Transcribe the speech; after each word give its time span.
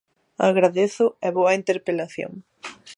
Agradézoo 0.47 1.09
e 1.25 1.27
vou 1.35 1.45
á 1.51 1.53
interpelación. 1.61 2.31